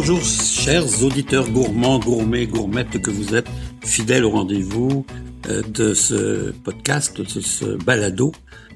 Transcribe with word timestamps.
Bonjour 0.00 0.24
chers 0.24 1.02
auditeurs 1.02 1.50
gourmands, 1.50 1.98
gourmets, 1.98 2.46
gourmettes 2.46 3.02
que 3.02 3.10
vous 3.10 3.34
êtes, 3.34 3.48
fidèles 3.84 4.24
au 4.24 4.30
rendez-vous 4.30 5.04
euh, 5.48 5.60
de 5.60 5.92
ce 5.92 6.52
podcast, 6.52 7.20
de 7.20 7.40
ce 7.40 7.64
balado 7.84 8.30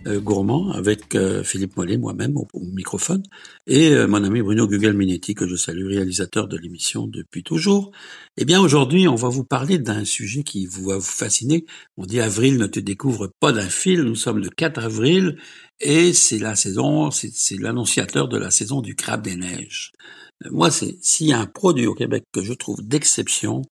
gourmand 0.06 0.70
avec 0.72 1.14
euh, 1.14 1.42
Philippe 1.44 1.76
Mollet, 1.76 1.96
moi-même 1.96 2.36
au, 2.36 2.46
microphone, 2.54 3.22
et 3.66 3.94
mon 4.06 4.24
ami 4.24 4.42
Bruno 4.42 4.66
Gugelminetti 4.66 5.34
que 5.34 5.46
je 5.46 5.56
salue, 5.56 5.86
réalisateur 5.86 6.48
de 6.48 6.56
l'émission 6.56 7.06
depuis 7.06 7.42
toujours. 7.42 7.92
Eh 8.36 8.44
bien 8.44 8.60
aujourd'hui, 8.60 9.08
on 9.08 9.14
va 9.14 9.28
vous 9.28 9.44
parler 9.44 9.78
d'un 9.78 10.04
sujet 10.04 10.42
qui 10.42 10.66
va 10.66 10.96
vous 10.96 11.00
fasciner. 11.00 11.64
On 11.96 12.06
dit 12.06 12.20
avril 12.20 12.58
ne 12.58 12.66
te 12.66 12.80
découvre 12.80 13.30
pas 13.40 13.52
d'un 13.52 13.68
fil. 13.68 14.02
Nous 14.02 14.14
sommes 14.14 14.38
le 14.38 14.48
4 14.48 14.78
avril 14.78 15.36
et 15.80 16.12
c'est 16.12 16.38
la 16.38 16.54
saison, 16.54 17.10
c'est 17.10 17.58
l'annonciateur 17.58 18.28
de 18.28 18.38
la 18.38 18.50
saison 18.50 18.80
du 18.80 18.94
crabe 18.94 19.22
des 19.22 19.36
neiges. 19.36 19.92
Moi, 20.50 20.70
c'est 20.70 20.96
s'il 21.02 21.28
y 21.28 21.32
a 21.32 21.40
un 21.40 21.46
produit 21.46 21.86
au 21.86 21.94
Québec 21.94 22.24
que 22.32 22.42
je 22.42 22.52
trouve 22.52 22.82
d'exception, 22.82 23.62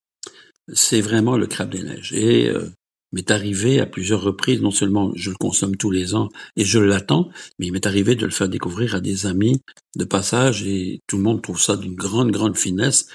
c'est 0.72 1.00
vraiment 1.00 1.36
le 1.36 1.46
crabe 1.46 1.70
des 1.70 1.82
neiges. 1.82 2.12
Et 2.12 2.48
euh, 2.48 2.70
m'est 3.12 3.30
arrivé 3.30 3.80
à 3.80 3.86
plusieurs 3.86 4.22
reprises, 4.22 4.60
non 4.60 4.70
seulement 4.70 5.12
je 5.14 5.30
le 5.30 5.36
consomme 5.36 5.76
tous 5.76 5.90
les 5.90 6.14
ans 6.14 6.28
et 6.56 6.64
je 6.64 6.78
l'attends, 6.78 7.28
mais 7.58 7.66
il 7.66 7.72
m'est 7.72 7.86
arrivé 7.86 8.14
de 8.14 8.24
le 8.24 8.32
faire 8.32 8.48
découvrir 8.48 8.94
à 8.94 9.00
des 9.00 9.26
amis 9.26 9.60
de 9.96 10.04
passage 10.04 10.62
et 10.66 11.00
tout 11.06 11.16
le 11.16 11.22
monde 11.22 11.42
trouve 11.42 11.60
ça 11.60 11.76
d'une 11.76 11.94
grande, 11.94 12.30
grande 12.30 12.56
finesse. 12.56 13.06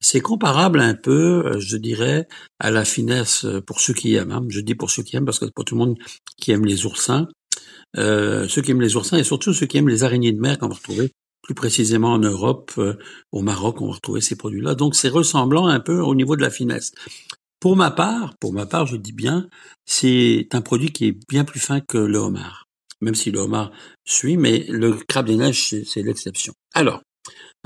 C'est 0.00 0.20
comparable 0.20 0.80
un 0.80 0.94
peu, 0.94 1.46
euh, 1.46 1.60
je 1.60 1.76
dirais, 1.76 2.28
à 2.58 2.70
la 2.70 2.84
finesse 2.84 3.44
euh, 3.44 3.60
pour 3.60 3.80
ceux 3.80 3.94
qui 3.94 4.14
aiment. 4.14 4.32
Hein. 4.32 4.44
Je 4.48 4.60
dis 4.60 4.74
pour 4.74 4.90
ceux 4.90 5.02
qui 5.02 5.16
aiment 5.16 5.24
parce 5.24 5.38
que 5.38 5.46
c'est 5.46 5.54
pas 5.54 5.64
tout 5.64 5.74
le 5.74 5.84
monde 5.84 5.98
qui 6.36 6.52
aime 6.52 6.64
les 6.64 6.84
oursins. 6.84 7.28
Euh, 7.96 8.46
ceux 8.48 8.60
qui 8.62 8.72
aiment 8.72 8.82
les 8.82 8.96
oursins 8.96 9.16
et 9.16 9.24
surtout 9.24 9.54
ceux 9.54 9.66
qui 9.66 9.78
aiment 9.78 9.88
les 9.88 10.04
araignées 10.04 10.32
de 10.32 10.40
mer 10.40 10.58
qu'on 10.58 10.68
va 10.68 10.74
retrouver 10.74 11.12
plus 11.46 11.54
précisément 11.54 12.12
en 12.12 12.18
Europe, 12.18 12.72
euh, 12.78 12.94
au 13.30 13.40
Maroc, 13.40 13.80
on 13.80 13.86
va 13.86 13.94
retrouver 13.94 14.20
ces 14.20 14.34
produits-là. 14.34 14.74
Donc 14.74 14.96
c'est 14.96 15.08
ressemblant 15.08 15.68
un 15.68 15.78
peu 15.78 16.00
au 16.00 16.14
niveau 16.16 16.34
de 16.34 16.42
la 16.42 16.50
finesse. 16.50 16.92
Pour 17.60 17.76
ma 17.76 17.90
part, 17.90 18.34
pour 18.38 18.52
ma 18.52 18.66
part, 18.66 18.86
je 18.86 18.96
dis 18.96 19.12
bien, 19.12 19.48
c'est 19.84 20.48
un 20.52 20.60
produit 20.60 20.92
qui 20.92 21.06
est 21.06 21.18
bien 21.28 21.44
plus 21.44 21.60
fin 21.60 21.80
que 21.80 21.98
le 21.98 22.18
homard. 22.18 22.66
Même 23.00 23.14
si 23.14 23.30
le 23.30 23.40
homard 23.40 23.72
suit, 24.04 24.36
mais 24.36 24.64
le 24.68 24.94
crabe 24.94 25.26
des 25.26 25.36
neiges, 25.36 25.74
c'est 25.84 26.02
l'exception. 26.02 26.52
Alors, 26.74 27.02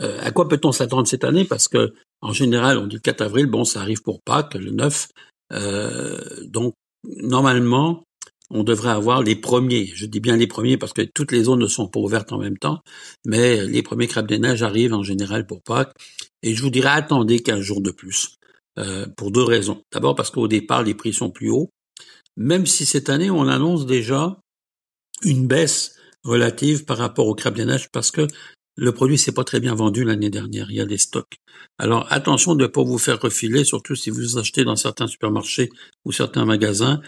euh, 0.00 0.18
à 0.22 0.30
quoi 0.30 0.48
peut-on 0.48 0.72
s'attendre 0.72 1.06
cette 1.06 1.24
année? 1.24 1.44
Parce 1.44 1.68
que 1.68 1.92
en 2.22 2.33
général, 2.33 2.78
on 2.78 2.86
dit 2.86 2.96
le 2.96 3.00
4 3.00 3.22
avril, 3.22 3.46
bon, 3.46 3.64
ça 3.64 3.80
arrive 3.80 4.02
pour 4.02 4.20
Pâques, 4.22 4.55
le 4.55 4.70
9. 4.70 5.08
Euh, 5.52 6.18
donc, 6.44 6.74
normalement, 7.05 8.05
on 8.50 8.64
devrait 8.64 8.91
avoir 8.91 9.22
les 9.22 9.36
premiers. 9.36 9.91
Je 9.94 10.06
dis 10.06 10.20
bien 10.20 10.36
les 10.36 10.46
premiers 10.46 10.77
parce 10.77 10.92
que 10.92 11.02
toutes 11.02 11.33
les 11.33 11.44
zones 11.44 11.61
ne 11.61 11.66
sont 11.66 11.88
pas 11.88 12.00
ouvertes 12.00 12.33
en 12.33 12.38
même 12.38 12.58
temps, 12.58 12.80
mais 13.24 13.64
les 13.66 13.83
premiers 13.83 14.06
crabes 14.06 14.27
des 14.27 14.38
neiges 14.38 14.62
arrivent 14.62 14.94
en 14.94 15.02
général 15.02 15.46
pour 15.46 15.62
Pâques. 15.62 15.92
Et 16.42 16.55
je 16.55 16.62
vous 16.62 16.70
dirais, 16.70 16.91
attendez 16.91 17.41
15 17.41 17.61
jours 17.61 17.80
de 17.80 17.91
plus. 17.91 18.39
Euh, 18.79 19.07
pour 19.17 19.31
deux 19.31 19.43
raisons. 19.43 19.83
D'abord 19.93 20.15
parce 20.15 20.31
qu'au 20.31 20.47
départ, 20.47 20.83
les 20.83 20.95
prix 20.95 21.13
sont 21.13 21.31
plus 21.31 21.51
hauts. 21.51 21.71
Même 22.37 22.67
si 22.67 22.87
cette 22.87 23.09
année, 23.09 23.31
on 23.31 23.49
annonce 23.49 23.85
déjà 23.85 24.39
une 25.23 25.47
baisse 25.47 25.97
relative 26.23 26.85
par 26.85 26.98
rapport 26.98 27.27
au 27.27 27.35
crabe 27.35 27.57
des 27.57 27.65
neiges 27.65 27.91
parce 27.91 28.11
que 28.11 28.27
le 28.77 28.93
produit 28.93 29.19
s'est 29.19 29.33
pas 29.33 29.45
très 29.45 29.59
bien 29.61 29.75
vendu 29.75 30.05
l'année 30.05 30.31
dernière. 30.31 30.71
Il 30.71 30.77
y 30.77 30.81
a 30.81 30.87
des 30.87 30.98
stocks. 30.98 31.37
Alors 31.79 32.07
attention 32.11 32.55
de 32.55 32.63
ne 32.63 32.69
pas 32.69 32.83
vous 32.83 32.98
faire 32.98 33.21
refiler, 33.21 33.65
surtout 33.65 33.97
si 33.97 34.11
vous 34.11 34.39
achetez 34.39 34.65
dans 34.65 34.77
certains 34.77 35.09
supermarchés 35.09 35.69
ou 36.05 36.13
certains 36.13 36.45
magasins 36.45 37.03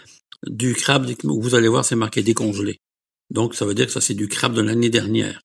du 0.45 0.73
crabe, 0.73 1.09
vous 1.23 1.55
allez 1.55 1.69
voir, 1.69 1.85
c'est 1.85 1.95
marqué 1.95 2.21
décongelé. 2.21 2.81
Donc, 3.29 3.55
ça 3.55 3.65
veut 3.65 3.73
dire 3.73 3.85
que 3.85 3.91
ça, 3.91 4.01
c'est 4.01 4.13
du 4.13 4.27
crabe 4.27 4.53
de 4.53 4.61
l'année 4.61 4.89
dernière. 4.89 5.41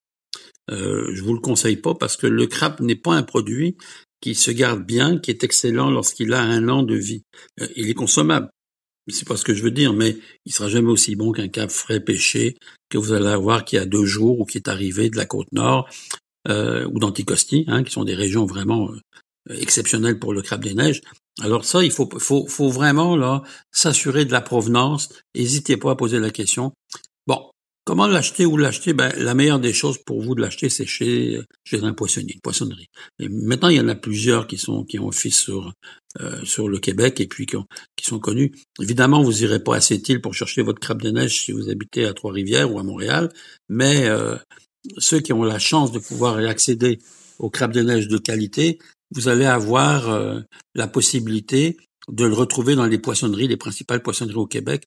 Euh, 0.71 1.09
je 1.15 1.23
vous 1.23 1.33
le 1.33 1.41
conseille 1.41 1.77
pas 1.77 1.95
parce 1.95 2.17
que 2.17 2.27
le 2.27 2.47
crabe 2.47 2.81
n'est 2.81 2.97
pas 2.97 3.15
un 3.15 3.23
produit 3.23 3.77
qui 4.21 4.35
se 4.35 4.51
garde 4.51 4.85
bien, 4.85 5.19
qui 5.19 5.31
est 5.31 5.45
excellent 5.45 5.91
lorsqu'il 5.91 6.33
a 6.33 6.41
un 6.41 6.69
an 6.69 6.83
de 6.83 6.95
vie. 6.95 7.23
Euh, 7.61 7.69
il 7.77 7.89
est 7.89 7.95
consommable. 7.95 8.51
C'est 9.11 9.27
pas 9.27 9.37
ce 9.37 9.45
que 9.45 9.55
je 9.55 9.63
veux 9.63 9.71
dire, 9.71 9.95
mais 9.95 10.19
il 10.45 10.53
sera 10.53 10.69
jamais 10.69 10.91
aussi 10.91 11.17
bon 11.17 11.33
qu'un 11.33 11.49
crabe 11.49 11.71
frais 11.71 12.01
pêché 12.01 12.57
que 12.91 12.99
vous 12.99 13.13
allez 13.13 13.29
avoir 13.29 13.65
qui 13.65 13.79
a 13.79 13.87
deux 13.87 14.05
jours 14.05 14.41
ou 14.41 14.45
qui 14.45 14.59
est 14.59 14.69
arrivé 14.69 15.09
de 15.09 15.17
la 15.17 15.25
côte 15.25 15.51
nord 15.53 15.89
euh, 16.49 16.87
ou 16.93 16.99
d'Anticosti, 16.99 17.65
hein, 17.69 17.85
qui 17.85 17.93
sont 17.93 18.05
des 18.05 18.15
régions 18.15 18.45
vraiment 18.45 18.91
euh, 18.91 19.55
exceptionnelles 19.55 20.19
pour 20.19 20.35
le 20.35 20.43
crabe 20.43 20.63
des 20.63 20.75
neiges. 20.75 21.01
Alors 21.41 21.65
ça, 21.65 21.85
il 21.85 21.93
faut 21.93 22.69
vraiment 22.69 23.17
là 23.17 23.43
s'assurer 23.71 24.25
de 24.25 24.33
la 24.33 24.41
provenance. 24.41 25.09
N'hésitez 25.35 25.77
pas 25.77 25.93
à 25.93 25.97
poser 25.97 26.19
la 26.19 26.31
question. 26.31 26.73
Comment 27.89 28.07
l'acheter 28.07 28.45
ou 28.45 28.59
l'acheter? 28.59 28.93
Ben 28.93 29.11
la 29.17 29.33
meilleure 29.33 29.61
des 29.61 29.73
choses 29.73 29.97
pour 29.97 30.21
vous 30.21 30.35
de 30.35 30.43
l'acheter, 30.43 30.69
c'est 30.69 30.85
chez 30.85 31.41
un 31.73 31.95
poissonnier, 31.95 32.35
une 32.35 32.41
poissonnerie. 32.43 32.91
Maintenant, 33.19 33.71
il 33.71 33.79
y 33.79 33.81
en 33.81 33.89
a 33.89 33.95
plusieurs 33.95 34.47
qui 34.47 34.59
sont 34.59 34.85
qui 34.85 34.99
ont 34.99 35.09
office 35.09 35.39
sur 35.39 35.73
euh, 36.21 36.45
sur 36.45 36.69
le 36.69 36.81
Québec 36.81 37.19
et 37.19 37.27
puis 37.27 37.47
qui, 37.47 37.57
qui 37.97 38.05
sont 38.05 38.19
connus. 38.19 38.53
Évidemment, 38.79 39.23
vous 39.23 39.43
irez 39.43 39.65
pas 39.65 39.77
à 39.77 39.81
cette 39.81 40.07
île 40.07 40.21
pour 40.21 40.35
chercher 40.35 40.61
votre 40.61 40.81
crabe 40.81 41.01
de 41.01 41.09
neige 41.11 41.41
si 41.41 41.53
vous 41.53 41.71
habitez 41.71 42.05
à 42.05 42.13
Trois-Rivières 42.13 42.71
ou 42.71 42.79
à 42.79 42.83
Montréal, 42.83 43.31
mais 43.71 44.07
euh, 44.07 44.37
ceux 44.99 45.21
qui 45.21 45.33
ont 45.33 45.43
la 45.43 45.59
chance 45.59 45.91
de 45.91 45.99
pouvoir 45.99 46.37
accéder 46.37 46.99
au 47.39 47.49
crabe 47.49 47.73
de 47.73 47.81
neige 47.81 48.07
de 48.07 48.19
qualité, 48.19 48.79
vous 49.15 49.29
allez 49.29 49.47
avoir 49.47 50.11
euh, 50.11 50.41
la 50.75 50.89
possibilité 50.89 51.79
de 52.09 52.27
le 52.27 52.35
retrouver 52.35 52.75
dans 52.75 52.87
les 52.87 52.99
poissonneries, 52.99 53.49
les 53.49 53.57
principales 53.57 54.03
poissonneries 54.03 54.37
au 54.37 54.47
Québec, 54.47 54.85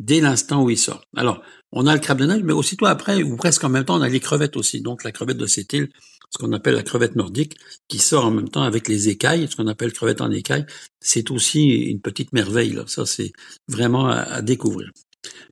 dès 0.00 0.20
l'instant 0.20 0.64
où 0.64 0.70
il 0.70 0.78
sort. 0.78 1.04
Alors, 1.14 1.42
on 1.72 1.86
a 1.86 1.94
le 1.94 2.00
crabe 2.00 2.18
de 2.18 2.26
neige, 2.26 2.42
mais 2.42 2.52
aussitôt 2.52 2.86
après, 2.86 3.22
ou 3.22 3.36
presque 3.36 3.62
en 3.62 3.68
même 3.68 3.84
temps, 3.84 3.98
on 3.98 4.02
a 4.02 4.08
les 4.08 4.18
crevettes 4.18 4.56
aussi. 4.56 4.80
Donc, 4.80 5.04
la 5.04 5.12
crevette 5.12 5.36
de 5.36 5.46
cette 5.46 5.72
île, 5.72 5.90
ce 6.30 6.38
qu'on 6.38 6.52
appelle 6.52 6.74
la 6.74 6.82
crevette 6.82 7.16
nordique, 7.16 7.56
qui 7.86 7.98
sort 7.98 8.24
en 8.24 8.30
même 8.30 8.48
temps 8.48 8.62
avec 8.62 8.88
les 8.88 9.08
écailles, 9.08 9.46
ce 9.48 9.56
qu'on 9.56 9.68
appelle 9.68 9.92
crevette 9.92 10.22
en 10.22 10.30
écailles, 10.30 10.66
c'est 11.00 11.30
aussi 11.30 11.66
une 11.66 12.00
petite 12.00 12.32
merveille. 12.32 12.76
Ça, 12.86 13.04
c'est 13.06 13.32
vraiment 13.68 14.08
à 14.08 14.42
découvrir. 14.42 14.90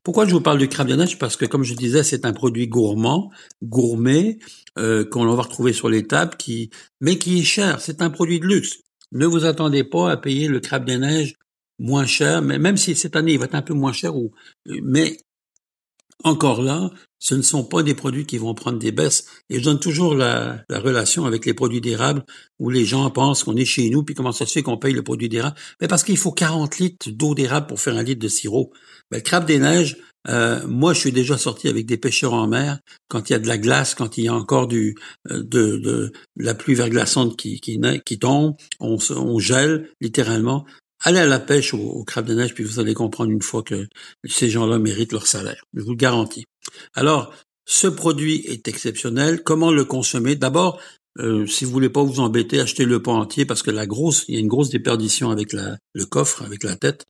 Pourquoi 0.03 0.25
je 0.25 0.31
vous 0.31 0.41
parle 0.41 0.57
du 0.57 0.67
crabe 0.67 0.87
de 0.87 0.95
neige? 0.95 1.19
Parce 1.19 1.35
que, 1.35 1.45
comme 1.45 1.63
je 1.63 1.75
disais, 1.75 2.03
c'est 2.03 2.25
un 2.25 2.33
produit 2.33 2.67
gourmand, 2.67 3.29
gourmet, 3.63 4.39
euh, 4.79 5.05
qu'on 5.05 5.25
va 5.25 5.43
retrouver 5.43 5.73
sur 5.73 5.89
les 5.89 6.07
tables, 6.07 6.35
qui, 6.37 6.71
mais 7.01 7.19
qui 7.19 7.39
est 7.39 7.43
cher. 7.43 7.81
C'est 7.81 8.01
un 8.01 8.09
produit 8.09 8.39
de 8.39 8.47
luxe. 8.47 8.79
Ne 9.11 9.27
vous 9.27 9.45
attendez 9.45 9.83
pas 9.83 10.11
à 10.11 10.17
payer 10.17 10.47
le 10.47 10.59
crabe 10.59 10.85
de 10.85 10.93
neige 10.93 11.35
moins 11.79 12.05
cher, 12.05 12.41
mais 12.41 12.59
même 12.59 12.77
si 12.77 12.95
cette 12.95 13.15
année 13.15 13.33
il 13.33 13.39
va 13.39 13.45
être 13.45 13.55
un 13.55 13.61
peu 13.61 13.73
moins 13.73 13.93
cher, 13.93 14.15
ou, 14.15 14.31
mais 14.65 15.17
encore 16.23 16.61
là, 16.61 16.89
ce 17.19 17.35
ne 17.35 17.41
sont 17.41 17.63
pas 17.63 17.81
des 17.81 17.93
produits 17.93 18.25
qui 18.25 18.37
vont 18.37 18.53
prendre 18.53 18.77
des 18.77 18.91
baisses. 18.91 19.25
Et 19.49 19.59
je 19.59 19.63
donne 19.63 19.79
toujours 19.79 20.15
la, 20.15 20.63
relation 20.69 21.25
avec 21.25 21.45
les 21.45 21.53
produits 21.53 21.81
d'érable 21.81 22.23
où 22.59 22.69
les 22.69 22.85
gens 22.85 23.09
pensent 23.09 23.43
qu'on 23.43 23.55
est 23.55 23.65
chez 23.65 23.89
nous, 23.89 24.03
puis 24.03 24.15
comment 24.15 24.31
ça 24.31 24.45
se 24.45 24.53
fait 24.53 24.61
qu'on 24.61 24.77
paye 24.77 24.93
le 24.93 25.03
produit 25.03 25.29
d'érable? 25.29 25.55
Mais 25.79 25.87
parce 25.87 26.03
qu'il 26.03 26.17
faut 26.17 26.31
40 26.31 26.79
litres 26.79 27.09
d'eau 27.11 27.35
d'érable 27.35 27.67
pour 27.67 27.79
faire 27.79 27.95
un 27.95 28.03
litre 28.03 28.21
de 28.21 28.27
sirop. 28.27 28.71
Ben, 29.11 29.17
le 29.17 29.23
crabe 29.23 29.45
des 29.45 29.59
neiges, 29.59 29.97
euh, 30.27 30.65
moi, 30.67 30.93
je 30.93 30.99
suis 30.99 31.11
déjà 31.13 31.37
sorti 31.37 31.69
avec 31.69 31.85
des 31.85 31.97
pêcheurs 31.97 32.33
en 32.33 32.47
mer 32.47 32.79
quand 33.07 33.29
il 33.29 33.33
y 33.33 33.35
a 33.35 33.39
de 33.39 33.47
la 33.47 33.57
glace, 33.57 33.95
quand 33.95 34.17
il 34.17 34.25
y 34.25 34.27
a 34.27 34.33
encore 34.33 34.67
du 34.67 34.95
euh, 35.31 35.41
de, 35.43 35.77
de, 35.77 36.11
la 36.35 36.53
pluie 36.53 36.75
verglaçante 36.75 37.37
qui, 37.37 37.61
qui, 37.61 37.79
qui 38.05 38.19
tombe, 38.19 38.55
on, 38.81 38.97
on 39.11 39.39
gèle 39.39 39.89
littéralement. 40.01 40.65
Allez 41.01 41.19
à 41.19 41.25
la 41.25 41.39
pêche 41.39 41.73
au, 41.73 42.03
crabe 42.03 42.25
de 42.25 42.33
neige, 42.33 42.53
puis 42.53 42.63
vous 42.63 42.79
allez 42.79 42.93
comprendre 42.93 43.31
une 43.31 43.41
fois 43.41 43.63
que 43.63 43.87
ces 44.25 44.49
gens-là 44.49 44.79
méritent 44.79 45.13
leur 45.13 45.27
salaire. 45.27 45.63
Je 45.73 45.81
vous 45.81 45.91
le 45.91 45.95
garantis. 45.95 46.45
Alors, 46.93 47.33
ce 47.65 47.87
produit 47.87 48.43
est 48.47 48.67
exceptionnel. 48.67 49.43
Comment 49.43 49.71
le 49.71 49.85
consommer? 49.85 50.35
D'abord, 50.35 50.81
euh, 51.19 51.45
si 51.47 51.65
vous 51.65 51.71
voulez 51.71 51.89
pas 51.89 52.03
vous 52.03 52.19
embêter, 52.19 52.59
achetez-le 52.59 53.01
pas 53.01 53.11
entier 53.11 53.45
parce 53.45 53.63
que 53.63 53.71
la 53.71 53.85
grosse, 53.85 54.25
il 54.27 54.35
y 54.35 54.37
a 54.37 54.41
une 54.41 54.47
grosse 54.47 54.69
déperdition 54.69 55.31
avec 55.31 55.53
la, 55.53 55.77
le 55.93 56.05
coffre, 56.05 56.43
avec 56.43 56.63
la 56.63 56.75
tête, 56.75 57.05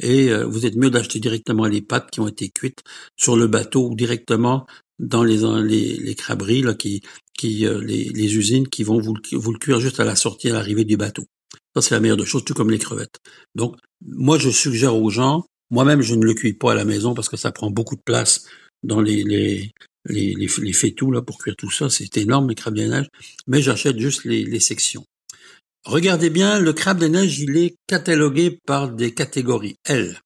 et 0.00 0.30
euh, 0.30 0.44
vous 0.46 0.66
êtes 0.66 0.76
mieux 0.76 0.90
d'acheter 0.90 1.20
directement 1.20 1.66
les 1.66 1.82
pâtes 1.82 2.10
qui 2.10 2.20
ont 2.20 2.28
été 2.28 2.48
cuites 2.48 2.82
sur 3.16 3.36
le 3.36 3.46
bateau 3.46 3.88
ou 3.88 3.94
directement 3.94 4.66
dans 4.98 5.24
les 5.24 5.38
les, 5.64 5.96
les 5.96 6.62
là, 6.62 6.74
qui, 6.74 7.02
qui 7.36 7.66
euh, 7.66 7.80
les, 7.80 8.04
les, 8.04 8.36
usines 8.36 8.68
qui 8.68 8.84
vont 8.84 9.00
vous, 9.00 9.14
vous 9.32 9.52
le 9.52 9.58
cuire 9.58 9.80
juste 9.80 10.00
à 10.00 10.04
la 10.04 10.16
sortie, 10.16 10.50
à 10.50 10.52
l'arrivée 10.52 10.84
du 10.84 10.96
bateau. 10.96 11.24
Ça, 11.74 11.82
c'est 11.82 11.94
la 11.94 12.00
meilleure 12.00 12.16
des 12.16 12.26
choses, 12.26 12.44
tout 12.44 12.54
comme 12.54 12.70
les 12.70 12.78
crevettes. 12.78 13.18
Donc, 13.54 13.76
moi, 14.04 14.38
je 14.38 14.50
suggère 14.50 14.96
aux 14.96 15.10
gens, 15.10 15.46
moi-même, 15.70 16.02
je 16.02 16.14
ne 16.14 16.24
le 16.24 16.34
cuis 16.34 16.52
pas 16.52 16.72
à 16.72 16.74
la 16.74 16.84
maison 16.84 17.14
parce 17.14 17.28
que 17.28 17.36
ça 17.36 17.50
prend 17.50 17.70
beaucoup 17.70 17.96
de 17.96 18.02
place 18.02 18.44
dans 18.82 19.00
les, 19.00 19.22
les, 19.24 19.72
les, 20.06 20.34
les, 20.34 20.72
fétous, 20.72 21.10
là, 21.10 21.22
pour 21.22 21.38
cuire 21.38 21.56
tout 21.56 21.70
ça. 21.70 21.88
C'est 21.88 22.16
énorme, 22.18 22.50
les 22.50 22.54
crabes 22.54 22.74
des 22.74 22.88
neiges. 22.88 23.08
Mais 23.46 23.62
j'achète 23.62 23.98
juste 23.98 24.24
les, 24.24 24.60
sections. 24.60 25.04
Regardez 25.84 26.30
bien, 26.30 26.60
le 26.60 26.72
crabe 26.72 26.98
des 26.98 27.08
neiges, 27.08 27.38
il 27.40 27.56
est 27.56 27.74
catalogué 27.86 28.58
par 28.66 28.90
des 28.90 29.14
catégories 29.14 29.76
L. 29.84 30.20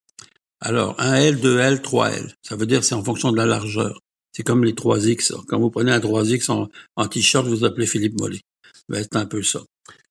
Alors, 0.61 0.97
un 0.99 1.15
L, 1.15 1.37
2L, 1.37 1.81
3L. 1.81 2.33
Ça 2.43 2.57
veut 2.57 2.67
dire 2.67 2.83
c'est 2.83 2.95
en 2.95 3.05
fonction 3.05 3.31
de 3.31 3.37
la 3.37 3.47
largeur. 3.47 4.01
C'est 4.33 4.43
comme 4.43 4.65
les 4.65 4.73
3X. 4.73 5.33
Quand 5.47 5.61
vous 5.61 5.71
prenez 5.71 5.93
un 5.93 6.01
3X 6.01 6.51
en, 6.51 6.69
en 6.97 7.09
t-shirt, 7.09 7.47
vous 7.47 7.65
appelez 7.65 7.87
Philippe 7.87 8.19
Mollet. 8.19 8.41
Ben, 8.89 9.03
c'est 9.03 9.17
un 9.17 9.27
peu 9.27 9.43
ça. 9.43 9.61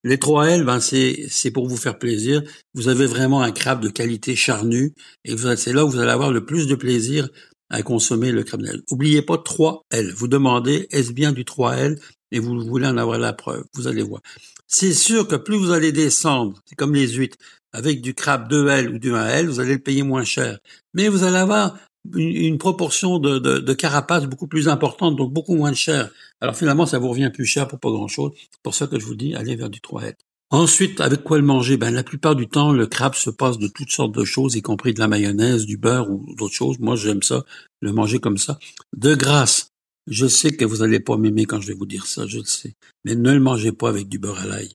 Les 0.04 0.18
3L, 0.18 0.64
ben 0.64 0.80
c'est 0.80 1.52
pour 1.52 1.68
vous 1.68 1.78
faire 1.78 1.98
plaisir. 1.98 2.44
Vous 2.74 2.90
avez 2.90 3.08
vraiment 3.08 3.42
un 3.42 3.52
crabe 3.52 3.82
de 3.82 3.90
qualité 3.90 4.36
charnue 4.36 4.94
et 5.24 5.36
c'est 5.58 5.74
là 5.74 5.86
où 5.86 5.90
vous 5.90 6.00
allez 6.00 6.12
avoir 6.12 6.32
le 6.32 6.46
plus 6.46 6.68
de 6.68 6.76
plaisir 6.76 7.28
à 7.72 7.82
consommer 7.82 8.32
le 8.32 8.44
crabe 8.44 8.62
neige. 8.62 8.82
Oubliez 8.92 9.24
pas 9.24 9.38
3L. 9.38 10.12
Vous 10.14 10.28
demandez, 10.28 10.88
est-ce 10.92 11.12
bien 11.12 11.32
du 11.32 11.44
3L 11.44 12.00
et 12.32 12.40
vous 12.40 12.62
voulez 12.66 12.88
en 12.88 12.98
avoir 12.98 13.18
la 13.18 13.34
preuve. 13.34 13.64
Vous 13.74 13.88
allez 13.88 14.04
voir. 14.04 14.22
C'est 14.68 14.94
sûr 14.94 15.28
que 15.28 15.36
plus 15.36 15.58
vous 15.58 15.72
allez 15.72 15.92
descendre, 15.92 16.62
c'est 16.66 16.76
comme 16.76 16.94
les 16.94 17.08
huîtres, 17.08 17.38
avec 17.72 18.02
du 18.02 18.14
crabe 18.14 18.52
2L 18.52 18.90
ou 18.90 19.00
du 19.00 19.12
1L, 19.12 19.48
vous 19.48 19.60
allez 19.60 19.74
le 19.74 19.80
payer 19.80 20.04
moins 20.04 20.24
cher. 20.24 20.60
Mais 20.94 21.08
vous 21.08 21.24
allez 21.24 21.38
avoir 21.38 21.78
une, 22.16 22.58
proportion 22.58 23.20
de, 23.20 23.40
de, 23.40 23.60
de, 23.60 23.74
carapace 23.74 24.26
beaucoup 24.26 24.48
plus 24.48 24.68
importante, 24.68 25.16
donc 25.16 25.34
beaucoup 25.34 25.56
moins 25.56 25.74
cher. 25.74 26.10
Alors 26.42 26.56
finalement, 26.56 26.86
ça 26.86 27.00
vous 27.00 27.10
revient 27.10 27.32
plus 27.34 27.46
cher 27.46 27.68
pour 27.68 27.80
pas 27.80 27.90
grand-chose. 27.90 28.32
C'est 28.36 28.62
pour 28.62 28.76
ça 28.76 28.88
que 28.88 29.00
je 29.00 29.06
vous 29.06 29.16
dis, 29.16 29.36
allez 29.36 29.56
vers 29.56 29.70
du 29.70 29.80
3L. 29.80 30.16
Ensuite, 30.52 31.02
avec 31.02 31.24
quoi 31.24 31.38
le 31.38 31.44
manger? 31.44 31.76
Ben 31.76 31.92
la 31.92 32.04
plupart 32.04 32.36
du 32.36 32.48
temps, 32.48 32.72
le 32.72 32.86
crabe 32.86 33.16
se 33.16 33.30
passe 33.30 33.58
de 33.58 33.68
toutes 33.68 33.92
sortes 33.92 34.16
de 34.16 34.24
choses, 34.24 34.56
y 34.56 34.62
compris 34.62 34.94
de 34.94 35.00
la 35.00 35.08
mayonnaise, 35.08 35.66
du 35.66 35.78
beurre 35.78 36.10
ou 36.10 36.36
d'autres 36.36 36.54
choses. 36.54 36.78
Moi, 36.80 36.96
j'aime 36.96 37.24
ça, 37.24 37.44
le 37.82 37.92
manger 37.92 38.20
comme 38.20 38.38
ça. 38.38 38.60
De 38.96 39.16
grâce, 39.16 39.72
je 40.08 40.28
sais 40.28 40.56
que 40.56 40.64
vous 40.64 40.84
allez 40.84 41.00
pas 41.00 41.18
m'aimer 41.18 41.46
quand 41.46 41.60
je 41.62 41.68
vais 41.68 41.74
vous 41.74 41.88
dire 41.88 42.06
ça, 42.06 42.28
je 42.28 42.38
le 42.38 42.46
sais. 42.46 42.76
Mais 43.04 43.16
ne 43.16 43.32
le 43.32 43.40
mangez 43.40 43.72
pas 43.72 43.90
avec 43.90 44.08
du 44.08 44.20
beurre 44.20 44.40
à 44.40 44.46
l'ail. 44.46 44.72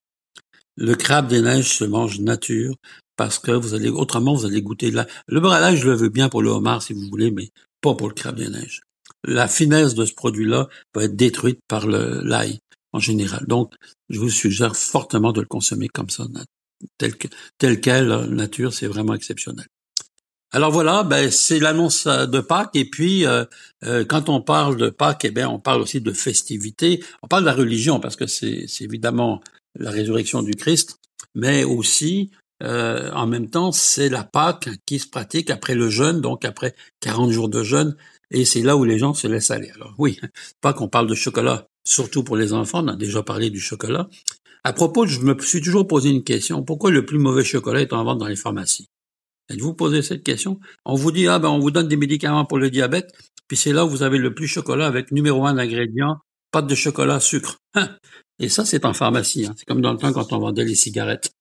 Le 0.76 0.94
crabe 0.94 1.28
des 1.28 1.40
neiges 1.40 1.76
se 1.76 1.84
mange 1.84 2.20
nature 2.20 2.74
parce 3.20 3.38
que 3.38 3.50
vous 3.50 3.74
allez, 3.74 3.90
autrement, 3.90 4.32
vous 4.32 4.46
allez 4.46 4.62
goûter 4.62 4.90
de 4.90 4.96
la, 4.96 5.06
le 5.26 5.40
l'ail, 5.40 5.76
je 5.76 5.86
le 5.86 5.94
veux 5.94 6.08
bien 6.08 6.30
pour 6.30 6.40
le 6.40 6.48
homard 6.48 6.82
si 6.82 6.94
vous 6.94 7.06
voulez, 7.10 7.30
mais 7.30 7.50
pas 7.82 7.94
pour 7.94 8.08
le 8.08 8.14
crabe 8.14 8.36
des 8.36 8.48
neiges. 8.48 8.80
La 9.24 9.46
finesse 9.46 9.94
de 9.94 10.06
ce 10.06 10.14
produit-là 10.14 10.70
va 10.94 11.04
être 11.04 11.16
détruite 11.16 11.60
par 11.68 11.86
le, 11.86 12.22
l'ail 12.24 12.60
en 12.94 12.98
général. 12.98 13.44
Donc, 13.46 13.74
je 14.08 14.18
vous 14.18 14.30
suggère 14.30 14.74
fortement 14.74 15.32
de 15.32 15.42
le 15.42 15.46
consommer 15.46 15.88
comme 15.88 16.08
ça, 16.08 16.24
tel 16.96 17.14
que, 17.14 17.28
tel 17.58 17.82
quel, 17.82 18.08
nature, 18.30 18.72
c'est 18.72 18.86
vraiment 18.86 19.12
exceptionnel. 19.12 19.66
Alors 20.50 20.70
voilà, 20.70 21.02
ben 21.02 21.30
c'est 21.30 21.58
l'annonce 21.58 22.06
euh, 22.06 22.24
de 22.24 22.40
Pâques 22.40 22.74
et 22.74 22.88
puis 22.88 23.26
euh, 23.26 23.44
euh, 23.84 24.06
quand 24.06 24.30
on 24.30 24.40
parle 24.40 24.78
de 24.78 24.88
Pâques, 24.88 25.26
eh 25.26 25.30
bien 25.30 25.50
on 25.50 25.58
parle 25.58 25.82
aussi 25.82 26.00
de 26.00 26.12
festivité. 26.12 27.04
On 27.22 27.28
parle 27.28 27.42
de 27.42 27.48
la 27.48 27.54
religion 27.54 28.00
parce 28.00 28.16
que 28.16 28.26
c'est 28.26 28.66
évidemment 28.80 29.42
la 29.78 29.90
résurrection 29.90 30.42
du 30.42 30.52
Christ, 30.52 30.98
mais 31.34 31.64
aussi 31.64 32.30
en 32.62 33.26
même 33.26 33.48
temps 33.50 33.72
c'est 33.72 34.08
la 34.08 34.24
Pâques 34.24 34.70
qui 34.86 34.98
se 34.98 35.08
pratique 35.08 35.50
après 35.50 35.74
le 35.74 35.88
jeûne, 35.88 36.20
donc 36.20 36.44
après 36.44 36.74
40 37.00 37.30
jours 37.30 37.48
de 37.48 37.62
jeûne, 37.62 37.96
et 38.30 38.44
c'est 38.44 38.62
là 38.62 38.76
où 38.76 38.84
les 38.84 38.98
gens 38.98 39.14
se 39.14 39.26
laissent 39.26 39.50
aller. 39.50 39.70
Alors 39.74 39.94
oui, 39.98 40.20
pas 40.60 40.72
qu'on 40.72 40.88
parle 40.88 41.06
de 41.08 41.14
chocolat, 41.14 41.66
surtout 41.84 42.22
pour 42.22 42.36
les 42.36 42.52
enfants, 42.52 42.84
on 42.84 42.88
a 42.88 42.96
déjà 42.96 43.22
parlé 43.22 43.50
du 43.50 43.60
chocolat. 43.60 44.08
À 44.62 44.72
propos, 44.72 45.06
je 45.06 45.20
me 45.20 45.38
suis 45.40 45.62
toujours 45.62 45.86
posé 45.86 46.10
une 46.10 46.22
question, 46.22 46.62
pourquoi 46.62 46.90
le 46.90 47.06
plus 47.06 47.18
mauvais 47.18 47.44
chocolat 47.44 47.80
est 47.80 47.92
en 47.92 48.04
vente 48.04 48.18
dans 48.18 48.26
les 48.26 48.36
pharmacies? 48.36 48.88
Êtes-vous 49.48 49.74
posé 49.74 50.02
cette 50.02 50.22
question? 50.22 50.60
On 50.84 50.94
vous 50.94 51.10
dit, 51.10 51.26
ah 51.26 51.38
ben, 51.38 51.48
on 51.48 51.58
vous 51.58 51.70
donne 51.70 51.88
des 51.88 51.96
médicaments 51.96 52.44
pour 52.44 52.58
le 52.58 52.70
diabète, 52.70 53.10
puis 53.48 53.56
c'est 53.56 53.72
là 53.72 53.84
où 53.84 53.88
vous 53.88 54.02
avez 54.04 54.18
le 54.18 54.32
plus 54.34 54.46
chocolat 54.46 54.86
avec 54.86 55.10
numéro 55.10 55.44
un 55.44 55.54
d'ingrédient, 55.54 56.18
pâte 56.52 56.66
de 56.66 56.74
chocolat, 56.74 57.18
sucre. 57.18 57.56
Hein? 57.74 57.96
Et 58.38 58.48
ça, 58.48 58.64
c'est 58.64 58.84
en 58.84 58.94
pharmacie. 58.94 59.46
Hein. 59.46 59.54
C'est 59.56 59.64
comme 59.64 59.80
dans 59.80 59.92
le 59.92 59.98
temps 59.98 60.12
quand 60.12 60.32
on 60.32 60.38
vendait 60.38 60.64
les 60.64 60.74
cigarettes. 60.74 61.32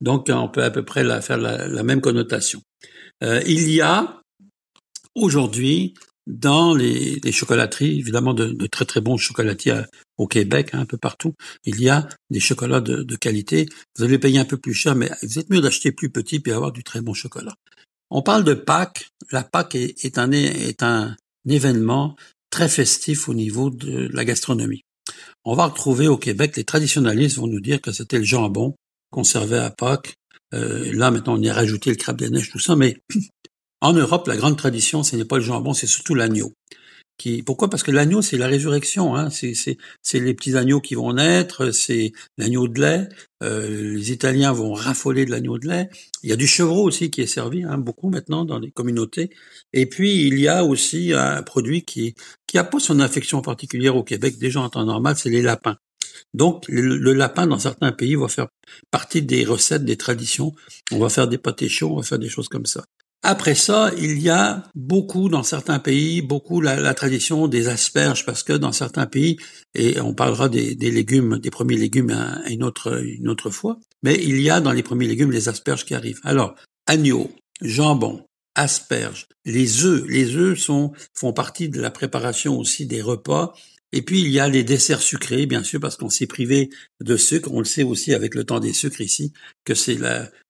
Donc, 0.00 0.26
on 0.28 0.48
peut 0.48 0.64
à 0.64 0.70
peu 0.70 0.84
près 0.84 1.04
faire 1.22 1.38
la, 1.38 1.82
même 1.82 2.00
connotation. 2.00 2.60
Euh, 3.22 3.42
il 3.46 3.70
y 3.70 3.80
a 3.80 4.20
aujourd'hui 5.14 5.94
dans 6.26 6.74
les, 6.74 7.20
chocolateries, 7.32 7.98
évidemment 7.98 8.34
de, 8.34 8.66
très 8.66 8.84
très 8.84 9.00
bons 9.00 9.16
chocolatiers 9.16 9.82
au 10.16 10.26
Québec, 10.26 10.70
hein, 10.72 10.80
un 10.80 10.86
peu 10.86 10.96
partout, 10.96 11.34
il 11.64 11.80
y 11.80 11.88
a 11.88 12.08
des 12.30 12.40
chocolats 12.40 12.80
de, 12.80 13.16
qualité. 13.16 13.66
Vous 13.96 14.04
allez 14.04 14.18
payer 14.18 14.38
un 14.38 14.44
peu 14.44 14.56
plus 14.56 14.74
cher, 14.74 14.94
mais 14.94 15.10
vous 15.22 15.38
êtes 15.38 15.50
mieux 15.50 15.60
d'acheter 15.60 15.92
plus 15.92 16.10
petit 16.10 16.42
et 16.44 16.52
avoir 16.52 16.72
du 16.72 16.82
très 16.82 17.00
bon 17.00 17.14
chocolat. 17.14 17.54
On 18.10 18.22
parle 18.22 18.44
de 18.44 18.54
Pâques. 18.54 19.08
La 19.32 19.42
Pâques 19.42 19.74
est, 19.74 20.18
un, 20.18 20.30
est 20.30 20.82
un 20.82 21.16
événement 21.48 22.16
très 22.50 22.68
festif 22.68 23.28
au 23.28 23.34
niveau 23.34 23.70
de 23.70 24.08
la 24.12 24.24
gastronomie. 24.24 24.82
On 25.44 25.54
va 25.54 25.66
retrouver 25.66 26.08
au 26.08 26.16
Québec, 26.16 26.56
les 26.56 26.64
traditionalistes 26.64 27.36
vont 27.36 27.46
nous 27.46 27.60
dire 27.60 27.80
que 27.80 27.92
c'était 27.92 28.18
le 28.18 28.24
jambon 28.24 28.74
qu'on 29.14 29.54
à 29.54 29.70
Pâques. 29.70 30.16
Euh, 30.54 30.92
là, 30.92 31.10
maintenant, 31.10 31.34
on 31.34 31.42
y 31.42 31.48
a 31.48 31.54
rajouté 31.54 31.90
le 31.90 31.96
crabe 31.96 32.18
des 32.18 32.30
neiges, 32.30 32.50
tout 32.50 32.58
ça, 32.58 32.76
mais 32.76 32.96
en 33.80 33.92
Europe, 33.92 34.26
la 34.26 34.36
grande 34.36 34.56
tradition, 34.56 35.02
ce 35.02 35.16
n'est 35.16 35.24
pas 35.24 35.38
le 35.38 35.44
jambon, 35.44 35.72
c'est 35.72 35.86
surtout 35.86 36.14
l'agneau. 36.14 36.52
Pourquoi? 37.46 37.70
Parce 37.70 37.84
que 37.84 37.92
l'agneau, 37.92 38.22
c'est 38.22 38.36
la 38.36 38.48
résurrection. 38.48 39.14
Hein. 39.14 39.30
C'est, 39.30 39.78
les 40.14 40.34
petits 40.34 40.56
agneaux 40.56 40.80
qui 40.80 40.96
vont 40.96 41.12
naître, 41.12 41.70
c'est 41.70 42.12
l'agneau 42.38 42.66
de 42.66 42.80
lait. 42.80 43.08
Euh, 43.42 43.94
les 43.94 44.10
Italiens 44.10 44.52
vont 44.52 44.72
raffoler 44.72 45.24
de 45.24 45.30
l'agneau 45.30 45.58
de 45.58 45.68
lait. 45.68 45.88
Il 46.22 46.30
y 46.30 46.32
a 46.32 46.36
du 46.36 46.46
chevreau 46.46 46.82
aussi 46.82 47.10
qui 47.10 47.22
est 47.22 47.26
servi, 47.26 47.62
hein, 47.62 47.78
beaucoup 47.78 48.10
maintenant 48.10 48.44
dans 48.44 48.58
les 48.58 48.72
communautés. 48.72 49.30
Et 49.72 49.86
puis 49.86 50.26
il 50.26 50.38
y 50.40 50.48
a 50.48 50.64
aussi 50.64 51.12
un 51.12 51.42
produit 51.42 51.82
qui 51.82 52.14
qui 52.46 52.58
a 52.58 52.64
pas 52.64 52.80
son 52.80 53.00
affection 53.00 53.42
particulière 53.42 53.96
au 53.96 54.02
Québec 54.02 54.38
déjà 54.38 54.60
en 54.60 54.68
temps 54.68 54.84
normal, 54.84 55.16
c'est 55.16 55.30
les 55.30 55.42
lapins. 55.42 55.78
Donc 56.32 56.64
le, 56.68 57.12
lapin 57.12 57.46
dans 57.46 57.58
certains 57.58 57.92
pays 57.92 58.16
va 58.16 58.28
faire 58.28 58.48
partie 58.90 59.22
des 59.22 59.44
recettes, 59.44 59.84
des 59.84 59.96
traditions. 59.96 60.52
On 60.90 60.98
va 60.98 61.08
faire 61.08 61.28
des 61.28 61.38
pâtés 61.38 61.68
chauds, 61.68 61.92
on 61.92 61.96
va 61.96 62.02
faire 62.02 62.18
des 62.18 62.28
choses 62.28 62.48
comme 62.48 62.66
ça. 62.66 62.84
Après 63.26 63.54
ça, 63.54 63.90
il 63.96 64.20
y 64.20 64.28
a 64.28 64.64
beaucoup 64.74 65.30
dans 65.30 65.42
certains 65.42 65.78
pays, 65.78 66.20
beaucoup 66.20 66.60
la, 66.60 66.92
tradition 66.92 67.48
des 67.48 67.68
asperges, 67.68 68.26
parce 68.26 68.42
que 68.42 68.52
dans 68.52 68.72
certains 68.72 69.06
pays, 69.06 69.38
et 69.74 69.98
on 69.98 70.12
parlera 70.12 70.50
des, 70.50 70.74
légumes, 70.74 71.38
des 71.38 71.48
premiers 71.48 71.78
légumes 71.78 72.10
à 72.10 72.46
une 72.50 72.62
autre, 72.62 73.02
une 73.02 73.28
autre 73.28 73.48
fois, 73.48 73.78
mais 74.02 74.14
il 74.22 74.42
y 74.42 74.50
a 74.50 74.60
dans 74.60 74.72
les 74.72 74.82
premiers 74.82 75.06
légumes 75.06 75.30
les 75.30 75.48
asperges 75.48 75.86
qui 75.86 75.94
arrivent. 75.94 76.20
Alors, 76.22 76.54
agneau, 76.86 77.30
jambon, 77.62 78.26
asperges, 78.54 79.26
les 79.46 79.84
œufs, 79.86 80.04
les 80.06 80.36
œufs 80.36 80.58
sont, 80.58 80.92
font 81.14 81.32
partie 81.32 81.70
de 81.70 81.80
la 81.80 81.90
préparation 81.90 82.58
aussi 82.58 82.84
des 82.84 83.00
repas 83.00 83.54
et 83.94 84.02
puis 84.02 84.20
il 84.20 84.28
y 84.28 84.40
a 84.40 84.48
les 84.48 84.64
desserts 84.64 85.00
sucrés, 85.00 85.46
bien 85.46 85.62
sûr, 85.62 85.78
parce 85.78 85.96
qu'on 85.96 86.10
s'est 86.10 86.26
privé 86.26 86.68
de 87.00 87.16
sucre. 87.16 87.48
On 87.52 87.60
le 87.60 87.64
sait 87.64 87.84
aussi 87.84 88.12
avec 88.12 88.34
le 88.34 88.42
temps 88.42 88.58
des 88.58 88.72
sucres 88.72 89.00
ici, 89.00 89.32
que 89.64 89.74
c'est 89.74 89.96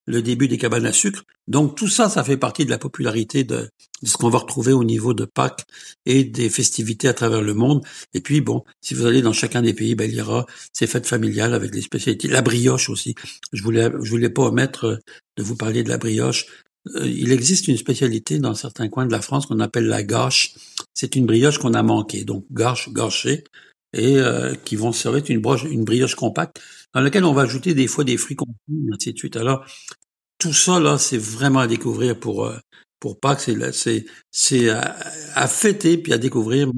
le 0.07 0.23
début 0.23 0.49
des 0.49 0.57
cabanes 0.57 0.87
à 0.87 0.95
sucre. 0.95 1.25
Donc 1.47 1.77
tout 1.77 1.89
ça, 1.89 2.09
ça 2.09 2.25
fait 2.25 2.39
partie 2.39 2.65
de 2.65 2.71
la 2.71 2.79
popularité 2.79 3.45
de, 3.45 3.69
ce 4.03 4.17
qu'on 4.17 4.31
va 4.31 4.39
retrouver 4.39 4.73
au 4.73 4.83
niveau 4.83 5.13
de 5.13 5.27
Pâques 5.27 5.65
et 6.07 6.25
des 6.25 6.49
festivités 6.49 7.07
à 7.07 7.13
travers 7.13 7.43
le 7.43 7.53
monde. 7.53 7.85
Et 8.15 8.23
puis 8.23 8.41
bon, 8.41 8.65
si 8.81 8.95
vous 8.95 9.05
allez 9.05 9.21
dans 9.21 9.35
chacun 9.35 9.61
des 9.61 9.75
pays, 9.75 9.95
ben, 9.95 10.11
il 10.11 10.17
y 10.17 10.23
aura 10.23 10.47
ces 10.73 10.87
fêtes 10.87 11.07
familiales 11.07 11.53
avec 11.53 11.71
des 11.71 11.83
spécialités. 11.83 12.29
La 12.29 12.41
brioche 12.41 12.89
aussi. 12.89 13.15
Je 13.53 13.63
voulais, 13.63 13.91
je 14.03 14.11
voulais 14.11 14.31
pas 14.31 14.45
omettre 14.45 15.01
de 15.37 15.43
vous 15.43 15.55
parler 15.57 15.83
de 15.83 15.91
la 15.91 15.99
brioche. 15.99 16.47
Euh, 16.97 17.07
il 17.07 17.31
existe 17.33 17.69
une 17.69 17.77
spécialité 17.77 18.39
dans 18.39 18.55
certains 18.55 18.89
coins 18.89 19.07
de 19.07 19.13
la 19.13 19.21
France 19.21 19.45
qu'on 19.47 19.61
appelle 19.61 19.87
la 19.87 20.03
gâche. 20.03 20.55
C'est 20.95 21.17
une 21.17 21.27
brioche 21.27 21.59
qu'on 21.59 21.75
a 21.75 21.83
manquée, 21.83 22.25
donc 22.25 22.47
gâche, 22.53 22.89
gâchée, 22.93 23.45
et 23.93 24.19
euh, 24.19 24.55
qui 24.55 24.77
vont 24.77 24.93
servir 24.93 25.23
une, 25.29 25.41
broche, 25.41 25.65
une 25.65 25.85
brioche 25.85 26.15
compacte 26.15 26.61
dans 26.95 27.01
laquelle 27.01 27.25
on 27.25 27.33
va 27.33 27.43
ajouter 27.43 27.75
des 27.75 27.87
fois 27.87 28.05
des 28.05 28.17
fruits 28.17 28.37
confits, 28.37 28.55
ainsi 28.93 29.13
de 29.13 29.19
suite. 29.19 29.37
Alors, 29.37 29.65
tout 30.39 30.53
ça, 30.53 30.81
là, 30.81 30.99
c'est 30.99 31.19
vraiment 31.19 31.61
à 31.61 31.67
découvrir 31.67 32.19
pour, 32.19 32.47
euh, 32.47 32.57
pour 33.01 33.21
Pâques. 33.21 33.41
C'est, 33.41 34.07
c'est, 34.31 34.71
à, 34.71 34.97
à, 35.35 35.49
fêter 35.49 35.99
puis 35.99 36.13
à 36.13 36.19
découvrir. 36.19 36.71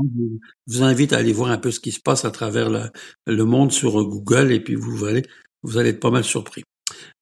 Je 0.67 0.77
vous 0.77 0.83
invite 0.83 1.13
à 1.13 1.19
aller 1.19 1.33
voir 1.33 1.51
un 1.51 1.59
peu 1.59 1.71
ce 1.71 1.81
qui 1.81 1.93
se 1.93 2.01
passe 2.01 2.25
à 2.25 2.31
travers 2.31 2.71
le, 2.71 2.91
le 3.27 3.45
monde 3.45 3.73
sur 3.73 3.93
Google 4.05 4.53
et 4.53 4.61
puis 4.61 4.75
vous 4.75 5.05
allez, 5.05 5.23
vous 5.63 5.79
allez 5.79 5.91
être 5.91 6.01
pas 6.01 6.11
mal 6.11 6.25
surpris. 6.25 6.65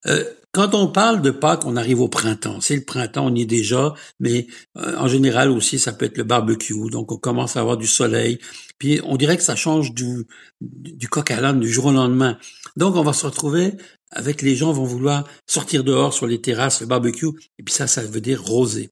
Euh, 0.07 0.25
quand 0.53 0.75
on 0.75 0.87
parle 0.87 1.21
de 1.21 1.31
Pâques, 1.31 1.65
on 1.67 1.77
arrive 1.77 2.01
au 2.01 2.09
printemps. 2.09 2.61
C'est 2.61 2.77
le 2.77 2.85
printemps, 2.85 3.27
on 3.27 3.35
y 3.35 3.43
est 3.43 3.47
déjà, 3.47 3.95
mais 4.21 4.47
euh, 4.77 4.97
en 4.97 5.09
général 5.09 5.51
aussi, 5.51 5.79
ça 5.79 5.93
peut 5.93 6.05
être 6.05 6.17
le 6.17 6.25
barbecue. 6.25 6.91
Donc, 6.91 7.11
on 7.11 7.17
commence 7.17 7.57
à 7.57 7.61
avoir 7.61 7.77
du 7.77 7.89
soleil. 7.89 8.39
Puis, 8.79 9.01
on 9.05 9.17
dirait 9.17 9.37
que 9.37 9.43
ça 9.43 9.57
change 9.57 9.93
du, 9.93 10.27
du 10.61 11.09
coq 11.09 11.31
à 11.31 11.41
l'âne 11.41 11.59
du 11.59 11.69
jour 11.69 11.87
au 11.87 11.93
lendemain. 11.93 12.39
Donc, 12.77 12.95
on 12.95 13.03
va 13.03 13.13
se 13.13 13.27
retrouver 13.27 13.73
avec 14.15 14.43
les 14.43 14.55
gens 14.55 14.73
vont 14.73 14.85
vouloir 14.85 15.29
sortir 15.47 15.85
dehors 15.85 16.15
sur 16.15 16.27
les 16.27 16.41
terrasses, 16.41 16.81
le 16.81 16.87
barbecue. 16.87 17.31
Et 17.59 17.63
puis 17.65 17.75
ça, 17.75 17.87
ça 17.87 18.03
veut 18.03 18.21
dire 18.21 18.43
rosé. 18.43 18.91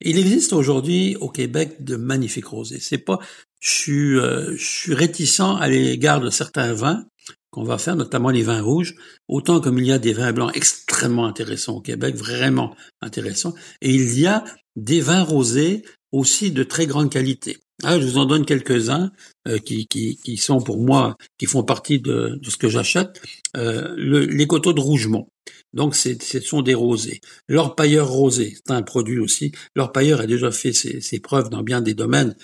Il 0.00 0.18
existe 0.18 0.52
aujourd'hui 0.52 1.16
au 1.16 1.28
Québec 1.28 1.84
de 1.84 1.96
magnifiques 1.96 2.46
rosés. 2.46 2.78
C'est 2.80 2.98
pas, 2.98 3.18
je 3.60 3.70
suis, 3.70 4.18
euh, 4.18 4.56
je 4.56 4.64
suis 4.64 4.94
réticent 4.94 5.40
à 5.40 5.68
l'égard 5.68 6.20
de 6.20 6.30
certains 6.30 6.72
vins 6.72 7.04
qu'on 7.50 7.64
va 7.64 7.78
faire, 7.78 7.96
notamment 7.96 8.30
les 8.30 8.42
vins 8.42 8.62
rouges, 8.62 8.94
autant 9.26 9.60
comme 9.60 9.78
il 9.78 9.86
y 9.86 9.92
a 9.92 9.98
des 9.98 10.12
vins 10.12 10.32
blancs 10.32 10.50
extrêmement 10.54 11.26
intéressants 11.26 11.76
au 11.76 11.80
Québec, 11.80 12.14
vraiment 12.14 12.74
intéressants, 13.00 13.54
et 13.80 13.94
il 13.94 14.18
y 14.18 14.26
a 14.26 14.44
des 14.76 15.00
vins 15.00 15.22
rosés 15.22 15.82
aussi 16.12 16.50
de 16.50 16.62
très 16.62 16.86
grande 16.86 17.10
qualité. 17.10 17.58
Ah, 17.84 18.00
je 18.00 18.06
vous 18.06 18.18
en 18.18 18.24
donne 18.24 18.44
quelques-uns 18.44 19.12
euh, 19.46 19.58
qui, 19.58 19.86
qui, 19.86 20.16
qui, 20.16 20.36
sont 20.36 20.60
pour 20.60 20.78
moi, 20.78 21.16
qui 21.38 21.46
font 21.46 21.62
partie 21.62 22.00
de, 22.00 22.38
de 22.42 22.50
ce 22.50 22.56
que 22.56 22.68
j'achète. 22.68 23.22
Euh, 23.56 23.94
les 23.96 24.46
coteaux 24.48 24.72
de 24.72 24.80
Rougemont. 24.80 25.28
Donc, 25.74 25.94
ce 25.94 26.40
sont 26.40 26.62
des 26.62 26.74
rosés. 26.74 27.20
L'orpailleur 27.46 28.08
rosé, 28.08 28.56
c'est 28.56 28.72
un 28.72 28.82
produit 28.82 29.20
aussi. 29.20 29.52
L'orpailleur 29.76 30.20
a 30.20 30.26
déjà 30.26 30.50
fait 30.50 30.72
ses, 30.72 31.00
ses, 31.00 31.20
preuves 31.20 31.50
dans 31.50 31.62
bien 31.62 31.80
des 31.80 31.94
domaines 31.94 32.34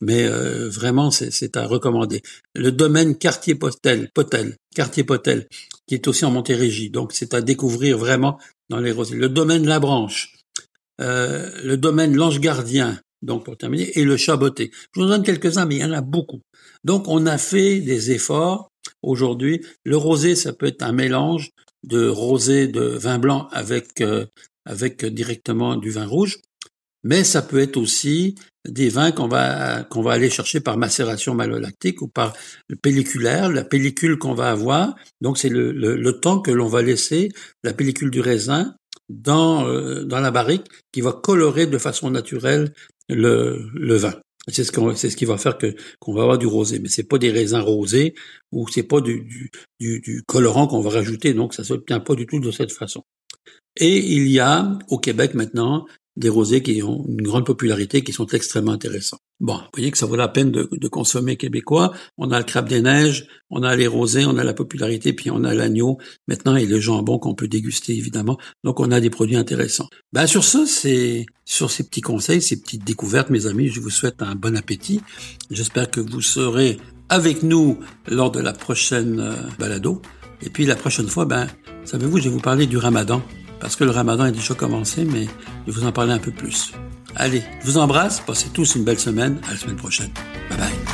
mais 0.00 0.24
euh, 0.24 0.68
vraiment 0.68 1.10
c'est 1.10 1.56
à 1.56 1.66
recommander. 1.66 2.22
Le 2.54 2.72
domaine 2.72 3.16
quartier 3.16 3.54
Potel, 3.54 4.10
Potel, 4.14 4.56
quartier 4.74 5.04
Potel, 5.04 5.46
qui 5.86 5.94
est 5.94 6.08
aussi 6.08 6.24
en 6.24 6.30
Montérégie, 6.30 6.90
donc 6.90 7.12
c'est 7.12 7.34
à 7.34 7.40
découvrir 7.40 7.98
vraiment 7.98 8.38
dans 8.68 8.78
les 8.80 8.92
rosés. 8.92 9.16
Le 9.16 9.28
domaine 9.28 9.66
La 9.66 9.80
Branche, 9.80 10.34
euh, 11.00 11.50
le 11.62 11.76
domaine 11.76 12.16
L'Ange 12.16 12.40
Gardien, 12.40 13.00
donc 13.22 13.44
pour 13.44 13.56
terminer, 13.56 13.98
et 13.98 14.04
le 14.04 14.16
chaboté. 14.16 14.70
Je 14.94 15.00
vous 15.00 15.06
en 15.06 15.10
donne 15.10 15.22
quelques-uns, 15.22 15.66
mais 15.66 15.76
il 15.76 15.80
y 15.80 15.84
en 15.84 15.92
a 15.92 16.00
beaucoup. 16.02 16.40
Donc 16.84 17.08
on 17.08 17.26
a 17.26 17.38
fait 17.38 17.80
des 17.80 18.10
efforts 18.10 18.68
aujourd'hui. 19.02 19.64
Le 19.84 19.96
rosé, 19.96 20.34
ça 20.34 20.52
peut 20.52 20.66
être 20.66 20.82
un 20.82 20.92
mélange 20.92 21.50
de 21.82 22.08
rosé 22.08 22.66
de 22.66 22.82
vin 22.82 23.18
blanc 23.18 23.48
avec 23.52 24.00
euh, 24.00 24.26
avec 24.66 25.04
directement 25.04 25.76
du 25.76 25.90
vin 25.90 26.06
rouge, 26.06 26.38
mais 27.04 27.22
ça 27.22 27.42
peut 27.42 27.60
être 27.60 27.76
aussi 27.76 28.34
des 28.68 28.88
vins 28.88 29.12
qu'on 29.12 29.28
va 29.28 29.84
qu'on 29.84 30.02
va 30.02 30.12
aller 30.12 30.30
chercher 30.30 30.60
par 30.60 30.78
macération 30.78 31.34
malolactique 31.34 32.00
ou 32.02 32.08
par 32.08 32.32
pelliculaire, 32.82 33.50
la 33.50 33.62
pellicule 33.62 34.18
qu'on 34.18 34.34
va 34.34 34.50
avoir. 34.50 34.94
Donc 35.20 35.38
c'est 35.38 35.50
le, 35.50 35.72
le, 35.72 36.12
temps 36.20 36.40
que 36.40 36.50
l'on 36.50 36.66
va 36.66 36.82
laisser 36.82 37.28
la 37.62 37.74
pellicule 37.74 38.10
du 38.10 38.20
raisin 38.20 38.74
dans 39.10 39.66
euh, 39.68 40.04
dans 40.04 40.20
la 40.20 40.30
barrique 40.30 40.66
qui 40.92 41.02
va 41.02 41.12
colorer 41.12 41.66
de 41.66 41.78
façon 41.78 42.10
naturelle 42.10 42.72
le, 43.10 43.68
le 43.74 43.96
vin. 43.96 44.14
C'est 44.48 44.64
ce 44.64 44.72
qu'on, 44.72 44.94
c'est 44.94 45.08
ce 45.10 45.16
qui 45.16 45.24
va 45.24 45.38
faire 45.38 45.56
que 45.56 45.74
qu'on 45.98 46.14
va 46.14 46.22
avoir 46.22 46.38
du 46.38 46.46
rosé, 46.46 46.78
mais 46.78 46.88
c'est 46.88 47.08
pas 47.08 47.18
des 47.18 47.30
raisins 47.30 47.60
rosés 47.60 48.14
ou 48.52 48.68
c'est 48.68 48.82
pas 48.82 49.00
du, 49.00 49.50
du, 49.80 50.00
du, 50.00 50.22
colorant 50.26 50.66
qu'on 50.66 50.80
va 50.80 50.90
rajouter, 50.90 51.32
donc 51.32 51.54
ça 51.54 51.64
s'obtient 51.64 52.00
pas 52.00 52.14
du 52.14 52.26
tout 52.26 52.40
de 52.40 52.50
cette 52.50 52.72
façon. 52.72 53.02
Et 53.76 53.98
il 53.98 54.28
y 54.28 54.40
a 54.40 54.78
au 54.88 54.98
Québec 54.98 55.34
maintenant 55.34 55.86
des 56.16 56.28
rosés 56.28 56.62
qui 56.62 56.82
ont 56.82 57.04
une 57.08 57.22
grande 57.22 57.44
popularité, 57.44 58.02
qui 58.02 58.12
sont 58.12 58.26
extrêmement 58.28 58.72
intéressants. 58.72 59.18
Bon, 59.40 59.56
vous 59.56 59.68
voyez 59.74 59.90
que 59.90 59.98
ça 59.98 60.06
vaut 60.06 60.14
la 60.14 60.28
peine 60.28 60.52
de, 60.52 60.68
de, 60.70 60.88
consommer 60.88 61.36
québécois. 61.36 61.92
On 62.18 62.30
a 62.30 62.38
le 62.38 62.44
crabe 62.44 62.68
des 62.68 62.80
neiges, 62.80 63.26
on 63.50 63.64
a 63.64 63.74
les 63.74 63.88
rosés, 63.88 64.24
on 64.24 64.36
a 64.38 64.44
la 64.44 64.54
popularité, 64.54 65.12
puis 65.12 65.30
on 65.30 65.42
a 65.42 65.54
l'agneau 65.54 65.98
maintenant 66.28 66.54
et 66.54 66.66
le 66.66 66.78
jambon 66.78 67.18
qu'on 67.18 67.34
peut 67.34 67.48
déguster 67.48 67.96
évidemment. 67.96 68.38
Donc 68.62 68.78
on 68.78 68.92
a 68.92 69.00
des 69.00 69.10
produits 69.10 69.36
intéressants. 69.36 69.88
Ben 70.12 70.26
sur 70.26 70.44
ça, 70.44 70.64
c'est 70.66 71.26
sur 71.44 71.70
ces 71.70 71.84
petits 71.84 72.00
conseils, 72.00 72.40
ces 72.40 72.60
petites 72.60 72.84
découvertes, 72.84 73.30
mes 73.30 73.46
amis, 73.46 73.68
je 73.68 73.80
vous 73.80 73.90
souhaite 73.90 74.22
un 74.22 74.36
bon 74.36 74.56
appétit. 74.56 75.00
J'espère 75.50 75.90
que 75.90 76.00
vous 76.00 76.20
serez 76.20 76.78
avec 77.08 77.42
nous 77.42 77.78
lors 78.06 78.30
de 78.30 78.40
la 78.40 78.52
prochaine 78.52 79.20
euh, 79.20 79.34
balado. 79.58 80.00
Et 80.42 80.50
puis 80.50 80.64
la 80.64 80.76
prochaine 80.76 81.08
fois, 81.08 81.24
ben, 81.24 81.48
savez-vous, 81.84 82.18
je 82.18 82.24
vais 82.24 82.30
vous 82.30 82.40
parler 82.40 82.66
du 82.66 82.76
Ramadan 82.76 83.20
parce 83.64 83.76
que 83.76 83.84
le 83.84 83.92
ramadan 83.92 84.26
est 84.26 84.32
déjà 84.32 84.52
commencé, 84.52 85.06
mais 85.06 85.24
je 85.66 85.72
vais 85.72 85.80
vous 85.80 85.86
en 85.86 85.92
parler 85.92 86.12
un 86.12 86.18
peu 86.18 86.30
plus. 86.30 86.72
Allez, 87.16 87.42
je 87.62 87.70
vous 87.70 87.78
embrasse, 87.78 88.20
passez 88.20 88.50
tous 88.50 88.74
une 88.74 88.84
belle 88.84 89.00
semaine, 89.00 89.40
à 89.48 89.52
la 89.52 89.56
semaine 89.56 89.76
prochaine. 89.76 90.10
Bye 90.50 90.58
bye. 90.58 90.93